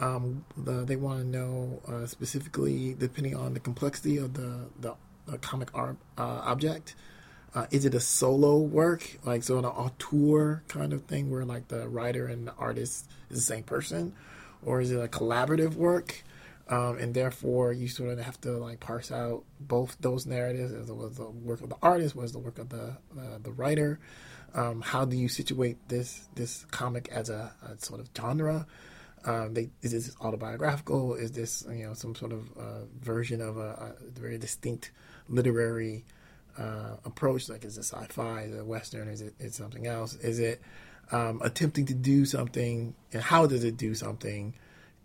Um, 0.00 0.44
the, 0.56 0.84
they 0.84 0.96
want 0.96 1.20
to 1.20 1.26
know 1.26 1.82
uh, 1.86 2.06
specifically, 2.06 2.94
depending 2.94 3.34
on 3.34 3.52
the 3.52 3.60
complexity 3.60 4.16
of 4.16 4.34
the, 4.34 4.66
the, 4.80 4.94
the 5.26 5.38
comic 5.38 5.70
art 5.74 5.96
uh, 6.16 6.40
object. 6.44 6.94
Uh, 7.54 7.66
is 7.70 7.84
it 7.84 7.94
a 7.94 8.00
solo 8.00 8.58
work, 8.58 9.18
like 9.24 9.42
so 9.42 9.58
an 9.58 9.64
auteur 9.64 10.62
kind 10.68 10.92
of 10.92 11.02
thing, 11.04 11.30
where 11.30 11.44
like 11.44 11.68
the 11.68 11.88
writer 11.88 12.26
and 12.26 12.46
the 12.46 12.54
artist 12.58 13.08
is 13.30 13.38
the 13.38 13.42
same 13.42 13.64
person, 13.64 14.14
or 14.64 14.80
is 14.80 14.92
it 14.92 15.02
a 15.02 15.08
collaborative 15.08 15.74
work? 15.74 16.22
Um, 16.70 16.98
and 16.98 17.14
therefore 17.14 17.72
you 17.72 17.88
sort 17.88 18.10
of 18.10 18.18
have 18.18 18.38
to 18.42 18.52
like 18.58 18.78
parse 18.78 19.10
out 19.10 19.44
both 19.58 19.96
those 20.00 20.26
narratives 20.26 20.70
as 20.72 20.92
was 20.92 21.16
the 21.16 21.30
work 21.30 21.62
of 21.62 21.70
the 21.70 21.76
artist 21.80 22.14
was 22.14 22.32
the 22.32 22.38
work 22.38 22.58
of 22.58 22.68
the 22.68 22.94
uh, 23.18 23.38
the 23.42 23.52
writer 23.52 23.98
um, 24.54 24.82
how 24.82 25.06
do 25.06 25.16
you 25.16 25.28
situate 25.28 25.78
this 25.88 26.28
this 26.34 26.66
comic 26.70 27.08
as 27.10 27.30
a, 27.30 27.54
a 27.62 27.82
sort 27.82 28.00
of 28.00 28.10
genre 28.14 28.66
Um, 29.24 29.54
they, 29.54 29.70
is 29.82 29.92
this 29.92 30.14
autobiographical? 30.20 31.14
Is 31.14 31.32
this 31.32 31.64
you 31.68 31.86
know 31.86 31.94
some 31.94 32.14
sort 32.14 32.32
of 32.32 32.50
uh, 32.56 32.84
version 33.00 33.40
of 33.40 33.56
a, 33.56 33.94
a, 33.96 34.20
very 34.20 34.38
distinct 34.38 34.92
literary 35.28 36.04
uh, 36.56 36.96
approach? 37.04 37.48
Like 37.48 37.64
is 37.64 37.76
it 37.76 37.84
sci-fi? 37.84 38.42
Is 38.42 38.54
it 38.54 38.64
western? 38.64 39.08
Is 39.08 39.20
it 39.20 39.34
is 39.38 39.54
something 39.54 39.86
else? 39.86 40.14
Is 40.16 40.38
it 40.38 40.60
um, 41.10 41.40
attempting 41.42 41.86
to 41.86 41.94
do 41.94 42.24
something? 42.24 42.94
And 43.12 43.22
how 43.22 43.46
does 43.46 43.64
it 43.64 43.76
do 43.76 43.94
something? 43.94 44.54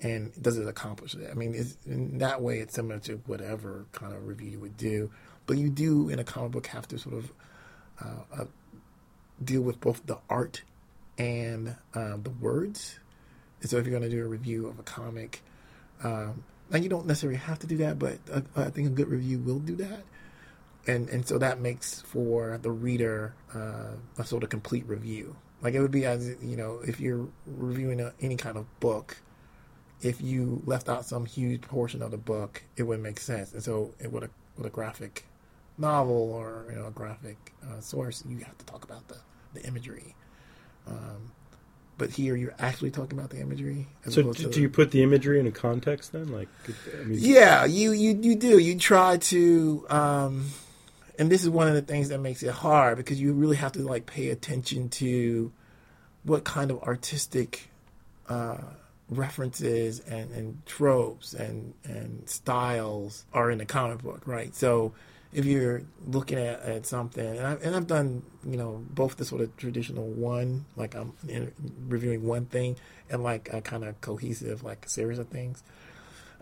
And 0.03 0.31
does 0.39 0.57
it 0.57 0.67
accomplish 0.67 1.15
it? 1.15 1.29
I 1.31 1.33
mean, 1.33 1.55
in 1.85 2.19
that 2.19 2.41
way, 2.41 2.59
it's 2.59 2.75
similar 2.75 2.99
to 2.99 3.15
whatever 3.25 3.85
kind 3.93 4.13
of 4.13 4.27
review 4.27 4.51
you 4.51 4.59
would 4.59 4.77
do. 4.77 5.09
But 5.47 5.57
you 5.57 5.69
do 5.69 6.09
in 6.09 6.19
a 6.19 6.23
comic 6.23 6.51
book 6.51 6.67
have 6.67 6.87
to 6.89 6.99
sort 6.99 7.15
of 7.15 7.31
uh, 8.03 8.41
uh 8.41 8.45
deal 9.43 9.61
with 9.61 9.79
both 9.79 10.05
the 10.05 10.19
art 10.29 10.61
and 11.17 11.75
uh, 11.95 12.17
the 12.21 12.29
words 12.29 12.99
and 13.63 13.69
so 13.69 13.77
if 13.77 13.87
you're 13.87 13.97
going 13.97 14.09
to 14.09 14.15
do 14.15 14.23
a 14.23 14.27
review 14.27 14.67
of 14.67 14.77
a 14.77 14.83
comic, 14.83 15.41
um, 16.03 16.43
now 16.69 16.79
you 16.79 16.89
don't 16.89 17.07
necessarily 17.07 17.39
have 17.39 17.59
to 17.59 17.67
do 17.67 17.77
that, 17.77 17.97
but 17.97 18.19
I 18.55 18.69
think 18.69 18.87
a 18.87 18.91
good 18.91 19.07
review 19.07 19.39
will 19.39 19.59
do 19.59 19.77
that. 19.77 20.03
And 20.85 21.07
and 21.09 21.25
so 21.25 21.37
that 21.37 21.61
makes 21.61 22.01
for 22.01 22.59
the 22.61 22.71
reader 22.71 23.33
uh, 23.55 23.95
a 24.17 24.25
sort 24.25 24.43
of 24.43 24.49
complete 24.49 24.85
review. 24.85 25.37
Like 25.61 25.75
it 25.75 25.81
would 25.81 25.91
be 25.91 26.05
as 26.05 26.35
you 26.41 26.57
know, 26.57 26.81
if 26.85 26.99
you're 26.99 27.29
reviewing 27.47 28.01
a, 28.01 28.13
any 28.19 28.35
kind 28.35 28.57
of 28.57 28.65
book, 28.81 29.15
if 30.01 30.21
you 30.21 30.61
left 30.65 30.89
out 30.89 31.05
some 31.05 31.25
huge 31.25 31.61
portion 31.61 32.01
of 32.01 32.11
the 32.11 32.17
book, 32.17 32.63
it 32.75 32.83
wouldn't 32.83 33.03
make 33.03 33.19
sense. 33.19 33.53
And 33.53 33.63
so, 33.63 33.93
it, 33.99 34.11
with 34.11 34.23
a 34.23 34.29
with 34.57 34.67
a 34.67 34.69
graphic 34.69 35.25
novel 35.77 36.31
or 36.33 36.65
you 36.69 36.75
know 36.75 36.87
a 36.87 36.91
graphic 36.91 37.53
uh, 37.63 37.79
source, 37.79 38.23
you 38.27 38.39
have 38.39 38.57
to 38.57 38.65
talk 38.65 38.83
about 38.83 39.07
the 39.07 39.17
the 39.53 39.65
imagery. 39.65 40.15
Um, 40.87 41.31
but 41.97 42.09
here 42.11 42.35
you're 42.35 42.55
actually 42.59 42.91
talking 42.91 43.17
about 43.17 43.29
the 43.29 43.39
imagery. 43.39 43.87
So 44.09 44.33
do, 44.33 44.49
do 44.49 44.61
you 44.61 44.69
put 44.69 44.91
the 44.91 45.03
imagery 45.03 45.39
in 45.39 45.47
a 45.47 45.51
context 45.51 46.11
then? 46.11 46.31
Like, 46.31 46.49
I 46.99 47.03
mean, 47.03 47.19
yeah, 47.21 47.65
you 47.65 47.91
you 47.91 48.17
you 48.21 48.35
do. 48.35 48.57
You 48.57 48.77
try 48.77 49.17
to, 49.17 49.85
um, 49.89 50.49
and 51.19 51.31
this 51.31 51.43
is 51.43 51.49
one 51.49 51.67
of 51.67 51.75
the 51.75 51.81
things 51.81 52.09
that 52.09 52.19
makes 52.19 52.43
it 52.43 52.51
hard 52.51 52.97
because 52.97 53.21
you 53.21 53.33
really 53.33 53.57
have 53.57 53.73
to 53.73 53.83
like 53.83 54.05
pay 54.05 54.29
attention 54.29 54.89
to 54.89 55.51
what 56.23 56.43
kind 56.43 56.71
of 56.71 56.81
artistic 56.83 57.69
uh, 58.27 58.57
references 59.09 59.99
and, 59.99 60.31
and 60.31 60.65
tropes 60.65 61.33
and 61.33 61.73
and 61.83 62.27
styles 62.27 63.25
are 63.33 63.51
in 63.51 63.57
the 63.57 63.65
comic 63.65 64.01
book, 64.01 64.21
right? 64.25 64.55
So 64.55 64.93
if 65.33 65.45
you're 65.45 65.81
looking 66.07 66.37
at, 66.37 66.61
at 66.61 66.85
something, 66.85 67.25
and, 67.25 67.45
I, 67.45 67.53
and 67.53 67.75
I've 67.75 67.87
done, 67.87 68.21
you 68.45 68.55
know, 68.55 68.83
both 68.89 69.17
the 69.17 69.25
sort 69.25 69.41
of 69.41 69.55
traditional 69.57 70.05
one, 70.05 70.65
like 70.75 70.95
I'm 70.95 71.13
in, 71.27 71.51
reviewing 71.87 72.23
one 72.23 72.45
thing, 72.45 72.75
and 73.09 73.23
like 73.23 73.49
a 73.51 73.61
kind 73.61 73.83
of 73.83 73.99
cohesive, 74.01 74.63
like 74.63 74.87
series 74.87 75.19
of 75.19 75.27
things. 75.27 75.63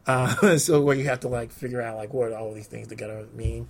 Uh, 0.05 0.57
so 0.57 0.81
where 0.81 0.95
you 0.95 1.05
have 1.05 1.21
to 1.21 1.27
like 1.27 1.51
figure 1.51 1.81
out 1.81 1.97
like 1.97 2.13
what 2.13 2.33
all 2.33 2.53
these 2.53 2.67
things 2.67 2.87
together 2.87 3.25
mean. 3.33 3.69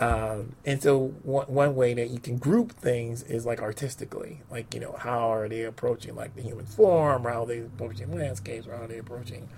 Um, 0.00 0.56
and 0.64 0.82
so 0.82 1.14
one, 1.22 1.46
one 1.46 1.76
way 1.76 1.94
that 1.94 2.10
you 2.10 2.18
can 2.18 2.36
group 2.36 2.72
things 2.72 3.22
is 3.22 3.46
like 3.46 3.60
artistically, 3.62 4.42
like, 4.50 4.74
you 4.74 4.80
know, 4.80 4.96
how 4.98 5.32
are 5.32 5.48
they 5.48 5.62
approaching 5.62 6.16
like 6.16 6.34
the 6.34 6.42
human 6.42 6.66
form, 6.66 7.26
or 7.26 7.30
how 7.30 7.42
are 7.44 7.46
they 7.46 7.60
approaching 7.60 8.12
landscapes, 8.12 8.66
or 8.66 8.76
how 8.76 8.82
are 8.82 8.88
they 8.88 8.98
approaching 8.98 9.48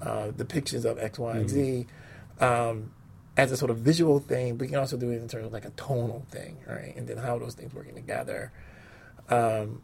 uh, 0.00 0.28
depictions 0.34 0.84
of 0.84 0.98
X, 0.98 1.18
Y, 1.18 1.36
and 1.36 1.50
Z. 1.50 1.86
Um, 2.40 2.92
as 3.36 3.52
a 3.52 3.56
sort 3.56 3.70
of 3.70 3.78
visual 3.78 4.18
thing, 4.18 4.56
but 4.56 4.64
you 4.64 4.70
can 4.70 4.78
also 4.78 4.96
do 4.96 5.10
it 5.10 5.16
in 5.16 5.28
terms 5.28 5.46
of 5.46 5.52
like 5.52 5.66
a 5.66 5.70
tonal 5.70 6.24
thing, 6.30 6.56
right? 6.66 6.94
And 6.96 7.06
then 7.06 7.18
how 7.18 7.38
those 7.38 7.54
things 7.54 7.74
working 7.74 7.94
together. 7.94 8.50
Um, 9.28 9.82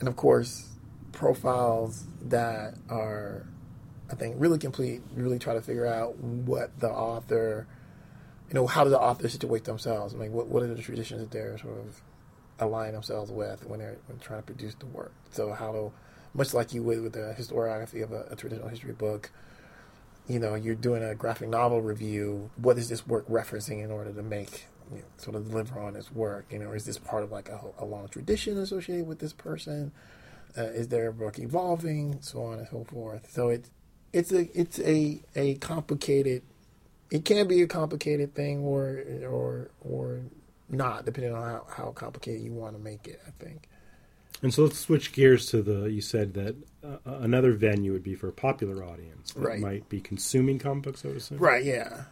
and 0.00 0.08
of 0.08 0.16
course, 0.16 0.70
profiles 1.12 2.06
that 2.22 2.74
are, 2.88 3.46
I 4.10 4.14
think, 4.14 4.36
really 4.38 4.58
complete. 4.58 5.02
Really 5.14 5.38
try 5.38 5.52
to 5.52 5.60
figure 5.60 5.86
out 5.86 6.16
what 6.16 6.80
the 6.80 6.88
author, 6.88 7.66
you 8.52 8.60
know, 8.60 8.66
how 8.66 8.84
do 8.84 8.90
the 8.90 9.00
authors 9.00 9.32
situate 9.32 9.64
themselves? 9.64 10.14
I 10.14 10.18
mean, 10.18 10.32
what 10.32 10.48
what 10.48 10.62
are 10.62 10.74
the 10.74 10.82
traditions 10.82 11.20
that 11.20 11.30
they're 11.30 11.56
sort 11.58 11.78
of 11.78 12.02
align 12.58 12.92
themselves 12.92 13.30
with 13.30 13.64
when 13.66 13.80
they're 13.80 13.98
when 14.06 14.18
trying 14.18 14.40
to 14.40 14.46
produce 14.46 14.74
the 14.74 14.86
work? 14.86 15.12
So 15.30 15.52
how 15.52 15.72
to, 15.72 15.92
much 16.34 16.54
like 16.54 16.74
you 16.74 16.82
would 16.82 17.02
with 17.02 17.14
the 17.14 17.34
historiography 17.38 18.02
of 18.02 18.12
a, 18.12 18.26
a 18.30 18.36
traditional 18.36 18.68
history 18.68 18.92
book 18.92 19.30
you 20.28 20.38
know, 20.38 20.54
you're 20.54 20.74
doing 20.74 21.02
a 21.02 21.14
graphic 21.14 21.48
novel 21.48 21.82
review, 21.82 22.50
what 22.56 22.78
is 22.78 22.88
this 22.88 23.06
work 23.06 23.26
referencing 23.28 23.82
in 23.82 23.90
order 23.90 24.12
to 24.12 24.22
make 24.22 24.66
you 24.90 24.98
know, 24.98 25.04
sort 25.16 25.36
of 25.36 25.48
deliver 25.48 25.80
on 25.80 25.96
its 25.96 26.12
work? 26.12 26.46
You 26.50 26.60
know, 26.60 26.72
is 26.72 26.84
this 26.84 26.98
part 26.98 27.24
of 27.24 27.32
like 27.32 27.48
a, 27.48 27.60
a 27.78 27.84
long 27.84 28.08
tradition 28.08 28.58
associated 28.58 29.06
with 29.06 29.18
this 29.18 29.32
person? 29.32 29.92
Uh, 30.56 30.64
is 30.64 30.88
their 30.88 31.10
work 31.10 31.38
evolving? 31.38 32.18
So 32.20 32.44
on 32.44 32.58
and 32.58 32.68
so 32.68 32.84
forth. 32.84 33.32
So 33.32 33.48
it's 33.48 33.70
it's 34.12 34.32
a 34.32 34.58
it's 34.58 34.78
a 34.80 35.22
a 35.34 35.54
complicated. 35.56 36.42
It 37.12 37.26
can 37.26 37.46
be 37.46 37.60
a 37.60 37.66
complicated 37.66 38.34
thing, 38.34 38.64
or 38.64 39.04
or 39.28 39.70
or 39.82 40.22
not, 40.70 41.04
depending 41.04 41.34
on 41.34 41.42
how, 41.42 41.66
how 41.68 41.90
complicated 41.90 42.40
you 42.40 42.52
want 42.52 42.74
to 42.74 42.82
make 42.82 43.06
it. 43.06 43.20
I 43.26 43.30
think. 43.38 43.68
And 44.40 44.52
so 44.52 44.62
let's 44.62 44.78
switch 44.78 45.12
gears 45.12 45.44
to 45.50 45.60
the. 45.60 45.90
You 45.90 46.00
said 46.00 46.32
that 46.34 46.56
uh, 46.82 46.96
another 47.04 47.52
venue 47.52 47.92
would 47.92 48.02
be 48.02 48.14
for 48.14 48.28
a 48.28 48.32
popular 48.32 48.82
audience 48.82 49.34
that 49.34 49.42
right. 49.42 49.60
might 49.60 49.88
be 49.90 50.00
consuming 50.00 50.58
comic 50.58 50.84
books. 50.84 51.04
I 51.04 51.08
would 51.08 51.18
assume. 51.18 51.36
Right. 51.36 51.62
Yeah. 51.62 52.04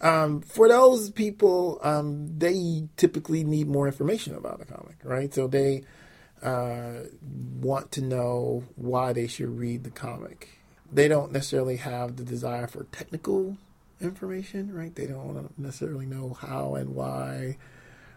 Um, 0.00 0.40
for 0.40 0.66
those 0.66 1.10
people, 1.10 1.78
um, 1.82 2.38
they 2.38 2.88
typically 2.96 3.44
need 3.44 3.68
more 3.68 3.86
information 3.86 4.34
about 4.34 4.60
the 4.60 4.64
comic, 4.64 4.96
right? 5.04 5.34
So 5.34 5.46
they 5.46 5.82
uh, 6.42 7.00
want 7.60 7.92
to 7.92 8.00
know 8.00 8.64
why 8.76 9.12
they 9.12 9.26
should 9.26 9.58
read 9.58 9.84
the 9.84 9.90
comic. 9.90 10.60
They 10.90 11.06
don't 11.06 11.32
necessarily 11.32 11.76
have 11.76 12.16
the 12.16 12.24
desire 12.24 12.66
for 12.66 12.84
technical 12.84 13.58
information, 14.00 14.72
right? 14.72 14.94
They 14.94 15.06
don't 15.06 15.58
necessarily 15.58 16.06
know 16.06 16.36
how 16.40 16.74
and 16.74 16.94
why 16.94 17.58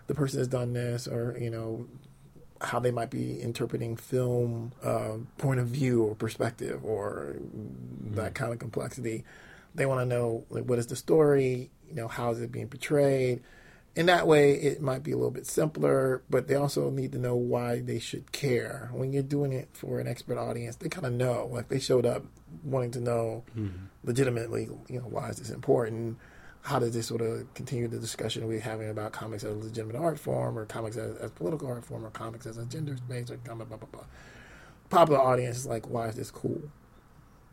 the 0.08 0.16
person 0.16 0.40
has 0.40 0.48
done 0.48 0.74
this, 0.74 1.08
or 1.08 1.38
you 1.40 1.50
know, 1.50 1.88
how 2.62 2.80
they 2.80 2.92
might 2.92 3.10
be 3.10 3.42
interpreting 3.42 3.96
film 3.96 4.72
uh, 4.84 5.18
point 5.38 5.60
of 5.60 5.68
view 5.68 6.04
or 6.04 6.16
perspective 6.16 6.84
or 6.84 7.36
mm-hmm. 7.38 8.16
that 8.16 8.36
kind 8.36 8.54
of 8.54 8.60
complexity. 8.60 9.24
They 9.74 9.86
want 9.86 10.02
to 10.02 10.06
know 10.06 10.46
like, 10.50 10.66
what 10.66 10.80
is 10.80 10.88
the 10.88 10.96
story, 10.96 11.72
you 11.88 11.96
know, 11.96 12.08
how 12.08 12.32
is 12.32 12.42
it 12.42 12.52
being 12.52 12.68
portrayed. 12.68 13.42
In 13.94 14.06
that 14.06 14.26
way, 14.26 14.54
it 14.54 14.82
might 14.82 15.04
be 15.04 15.12
a 15.12 15.18
little 15.18 15.32
bit 15.32 15.46
simpler, 15.46 16.22
but 16.30 16.48
they 16.48 16.56
also 16.56 16.90
need 16.90 17.12
to 17.12 17.18
know 17.18 17.36
why 17.36 17.82
they 17.82 18.00
should 18.00 18.32
care. 18.32 18.90
When 18.94 19.12
you're 19.12 19.22
doing 19.22 19.52
it 19.52 19.68
for 19.74 20.00
an 20.00 20.08
expert 20.08 20.38
audience, 20.38 20.78
they 20.78 20.88
kind 20.88 21.06
of 21.06 21.14
know. 21.14 21.50
Like 21.52 21.68
they 21.68 21.80
showed 21.80 22.06
up 22.06 22.24
wanting 22.64 22.92
to 22.92 23.02
know 23.02 23.44
mm-hmm. 23.58 23.86
legitimately, 24.04 24.70
you 24.88 25.00
know, 25.00 25.08
why 25.08 25.30
is 25.30 25.38
this 25.38 25.50
important? 25.50 26.18
how 26.64 26.80
does 26.80 26.94
this 26.94 27.08
sort 27.08 27.22
of 27.22 27.52
continue 27.54 27.88
the 27.88 27.98
discussion 27.98 28.48
we're 28.48 28.60
having 28.60 28.90
about 28.90 29.12
comics 29.12 29.44
as 29.44 29.52
a 29.52 29.56
legitimate 29.56 29.96
art 29.96 30.20
form, 30.20 30.58
or 30.58 30.66
comics 30.66 30.96
as, 30.96 31.16
as 31.18 31.32
political 31.32 31.68
art 31.68 31.84
form, 31.84 32.06
or 32.06 32.10
comics 32.12 32.46
as 32.46 32.58
a 32.58 32.66
gender 32.66 32.96
space, 32.98 33.32
or 33.32 33.38
comic 33.38 33.68
blah 33.68 33.78
blah 33.78 33.90
blah. 33.92 34.06
Popular 34.90 35.20
audience 35.20 35.58
is 35.58 35.66
like, 35.66 35.90
why 35.90 36.08
is 36.08 36.16
this 36.16 36.30
cool? 36.30 36.62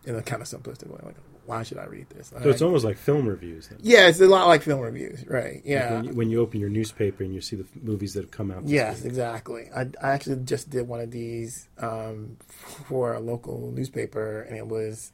In 0.09 0.17
a 0.17 0.23
kind 0.23 0.41
of 0.41 0.49
simplistic 0.49 0.89
way, 0.89 0.99
like, 1.03 1.17
why 1.45 1.63
should 1.63 1.77
I 1.77 1.85
read 1.85 2.09
this? 2.09 2.33
So 2.43 2.49
it's 2.49 2.63
almost 2.63 2.85
like 2.85 2.97
film 2.97 3.27
reviews. 3.27 3.69
Then. 3.69 3.79
Yeah, 3.83 4.09
it's 4.09 4.21
a 4.21 4.27
lot 4.27 4.47
like 4.47 4.63
film 4.63 4.81
reviews, 4.81 5.27
right? 5.27 5.61
Yeah. 5.65 5.83
Like 5.83 5.91
when, 5.91 6.05
you, 6.05 6.13
when, 6.13 6.31
you, 6.31 6.41
open 6.41 6.61
your 6.61 6.71
newspaper 6.71 7.25
and 7.25 7.35
you 7.35 7.43
see 7.43 7.57
the 7.57 7.67
movies 7.83 8.15
that 8.15 8.23
have 8.23 8.31
come 8.31 8.51
out. 8.51 8.67
Yes, 8.67 9.05
exactly. 9.05 9.69
I, 9.75 9.83
I, 10.03 10.13
actually 10.13 10.45
just 10.45 10.71
did 10.71 10.89
one 10.89 11.01
of 11.01 11.11
these 11.11 11.69
um, 11.79 12.39
for 12.49 13.13
a 13.13 13.21
local 13.21 13.71
newspaper, 13.71 14.43
and 14.43 14.57
it 14.57 14.67
was 14.67 15.13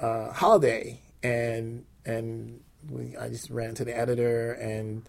uh, 0.00 0.32
holiday, 0.32 1.00
and 1.22 1.84
and 2.04 2.60
we, 2.88 3.16
I 3.16 3.28
just 3.28 3.48
ran 3.50 3.74
to 3.76 3.84
the 3.84 3.96
editor 3.96 4.52
and 4.54 5.02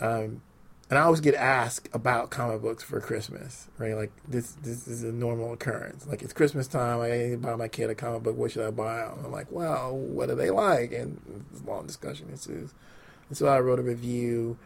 um, 0.00 0.42
and 0.92 0.98
I 0.98 1.04
always 1.04 1.20
get 1.20 1.34
asked 1.34 1.88
about 1.94 2.28
comic 2.28 2.60
books 2.60 2.84
for 2.84 3.00
Christmas, 3.00 3.66
right? 3.78 3.94
Like 3.94 4.12
this 4.28 4.52
this 4.62 4.86
is 4.86 5.02
a 5.04 5.10
normal 5.10 5.54
occurrence. 5.54 6.06
Like 6.06 6.20
it's 6.20 6.34
Christmas 6.34 6.66
time, 6.66 7.00
I 7.00 7.08
need 7.08 7.30
to 7.30 7.38
buy 7.38 7.56
my 7.56 7.66
kid 7.66 7.88
a 7.88 7.94
comic 7.94 8.24
book. 8.24 8.36
What 8.36 8.50
should 8.50 8.66
I 8.66 8.70
buy? 8.70 9.04
And 9.04 9.24
I'm 9.24 9.32
like, 9.32 9.50
well, 9.50 9.96
what 9.96 10.28
do 10.28 10.34
they 10.34 10.50
like? 10.50 10.92
And 10.92 11.46
this 11.50 11.64
long 11.64 11.86
discussion 11.86 12.28
ensues. 12.28 12.74
And 13.30 13.38
so 13.38 13.46
I 13.46 13.60
wrote 13.60 13.78
a 13.78 13.82
review 13.82 14.58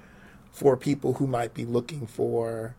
for 0.50 0.76
people 0.76 1.12
who 1.12 1.28
might 1.28 1.54
be 1.54 1.64
looking 1.64 2.08
for 2.08 2.74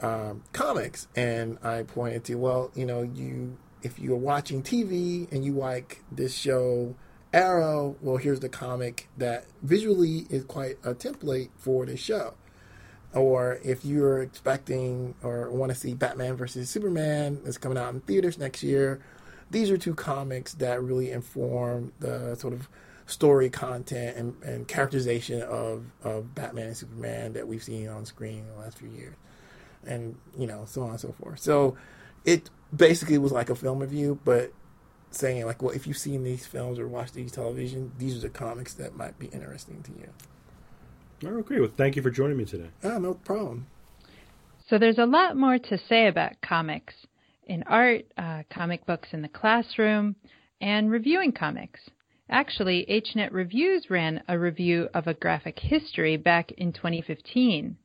um, 0.00 0.42
comics, 0.54 1.08
and 1.14 1.58
I 1.62 1.82
pointed 1.82 2.24
to, 2.24 2.36
well, 2.36 2.70
you 2.74 2.86
know, 2.86 3.02
you 3.02 3.58
if 3.82 3.98
you're 3.98 4.16
watching 4.16 4.62
TV 4.62 5.30
and 5.30 5.44
you 5.44 5.52
like 5.52 6.02
this 6.10 6.34
show 6.34 6.94
Arrow, 7.34 7.96
well, 8.00 8.16
here's 8.16 8.40
the 8.40 8.48
comic 8.48 9.08
that 9.18 9.44
visually 9.62 10.26
is 10.30 10.44
quite 10.44 10.78
a 10.82 10.94
template 10.94 11.50
for 11.58 11.84
the 11.84 11.98
show. 11.98 12.32
Or 13.14 13.58
if 13.62 13.84
you're 13.84 14.22
expecting 14.22 15.14
or 15.22 15.50
want 15.50 15.70
to 15.70 15.78
see 15.78 15.94
Batman 15.94 16.34
versus 16.34 16.70
Superman 16.70 17.40
that's 17.44 17.58
coming 17.58 17.76
out 17.76 17.92
in 17.92 18.00
theaters 18.00 18.38
next 18.38 18.62
year, 18.62 19.00
these 19.50 19.70
are 19.70 19.76
two 19.76 19.94
comics 19.94 20.54
that 20.54 20.82
really 20.82 21.10
inform 21.10 21.92
the 22.00 22.34
sort 22.36 22.54
of 22.54 22.68
story 23.06 23.50
content 23.50 24.16
and, 24.16 24.42
and 24.42 24.66
characterization 24.66 25.42
of, 25.42 25.84
of 26.02 26.34
Batman 26.34 26.68
and 26.68 26.76
Superman 26.76 27.34
that 27.34 27.46
we've 27.46 27.62
seen 27.62 27.88
on 27.88 28.06
screen 28.06 28.38
in 28.38 28.46
the 28.48 28.60
last 28.60 28.78
few 28.78 28.88
years. 28.88 29.14
And, 29.84 30.16
you 30.38 30.46
know, 30.46 30.64
so 30.66 30.82
on 30.82 30.90
and 30.90 31.00
so 31.00 31.12
forth. 31.12 31.40
So 31.40 31.76
it 32.24 32.48
basically 32.74 33.18
was 33.18 33.32
like 33.32 33.50
a 33.50 33.54
film 33.54 33.80
review, 33.80 34.20
but 34.24 34.52
saying 35.10 35.44
like, 35.44 35.62
well, 35.62 35.74
if 35.74 35.86
you've 35.86 35.98
seen 35.98 36.24
these 36.24 36.46
films 36.46 36.78
or 36.78 36.88
watched 36.88 37.14
these 37.14 37.32
television, 37.32 37.92
these 37.98 38.16
are 38.16 38.20
the 38.20 38.30
comics 38.30 38.74
that 38.74 38.96
might 38.96 39.18
be 39.18 39.26
interesting 39.26 39.82
to 39.82 39.90
you. 39.92 40.08
I 41.24 41.38
agree. 41.38 41.60
Well, 41.60 41.70
thank 41.76 41.96
you 41.96 42.02
for 42.02 42.10
joining 42.10 42.36
me 42.36 42.44
today. 42.44 42.68
Oh, 42.82 42.98
no 42.98 43.14
problem. 43.14 43.66
So 44.68 44.78
there's 44.78 44.98
a 44.98 45.06
lot 45.06 45.36
more 45.36 45.58
to 45.58 45.78
say 45.78 46.06
about 46.06 46.40
comics 46.40 46.94
in 47.44 47.62
art, 47.64 48.04
uh, 48.16 48.42
comic 48.50 48.86
books 48.86 49.08
in 49.12 49.22
the 49.22 49.28
classroom, 49.28 50.16
and 50.60 50.90
reviewing 50.90 51.32
comics. 51.32 51.80
Actually, 52.30 52.86
HNet 52.88 53.32
Reviews 53.32 53.90
ran 53.90 54.22
a 54.28 54.38
review 54.38 54.88
of 54.94 55.06
a 55.06 55.14
graphic 55.14 55.58
history 55.58 56.16
back 56.16 56.52
in 56.52 56.72
2015. 56.72 57.76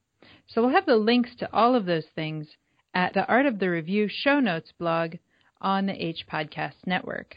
So 0.48 0.62
we'll 0.62 0.72
have 0.72 0.86
the 0.86 0.96
links 0.96 1.36
to 1.40 1.54
all 1.54 1.76
of 1.76 1.86
those 1.86 2.06
things 2.16 2.48
at 2.94 3.14
the 3.14 3.26
Art 3.28 3.46
of 3.46 3.60
the 3.60 3.70
Review 3.70 4.08
show 4.08 4.40
notes 4.40 4.72
blog 4.80 5.16
on 5.60 5.86
the 5.86 6.06
H 6.06 6.26
Podcast 6.32 6.76
Network. 6.86 7.36